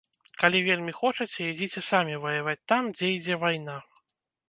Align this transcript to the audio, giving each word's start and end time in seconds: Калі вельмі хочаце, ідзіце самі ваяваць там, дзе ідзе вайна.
Калі 0.43 0.61
вельмі 0.69 0.95
хочаце, 1.01 1.37
ідзіце 1.51 1.85
самі 1.91 2.19
ваяваць 2.27 2.59
там, 2.75 2.83
дзе 2.99 3.15
ідзе 3.17 3.43
вайна. 3.49 3.81